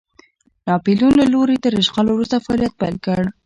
[0.67, 3.19] ناپلیون له لوري تر اشغال وروسته فعالیت پیل کړ.